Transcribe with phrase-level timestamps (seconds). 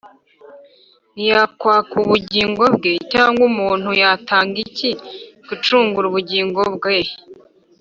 [1.15, 2.93] niyakwa ubugingo bwe?
[3.11, 4.89] Cyangwa umuntu yatanga iki
[5.47, 6.99] gucungura ubugingo bwe?